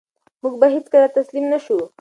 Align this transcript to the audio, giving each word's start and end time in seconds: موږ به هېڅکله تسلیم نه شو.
موږ 0.41 0.53
به 0.61 0.67
هېڅکله 0.75 1.07
تسلیم 1.17 1.45
نه 1.53 1.59
شو. 1.65 1.77